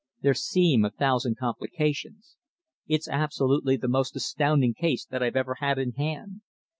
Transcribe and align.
"There 0.21 0.33
seem 0.33 0.83
a 0.83 0.89
thousand 0.89 1.37
complications. 1.37 2.35
It's 2.87 3.07
absolutely 3.07 3.77
the 3.77 3.87
most 3.87 4.15
astounding 4.15 4.73
case 4.73 5.05
that 5.05 5.21
I've 5.21 5.35
ever 5.37 5.57
had 5.59 5.77
in 5.77 5.91
hand. 5.91 6.41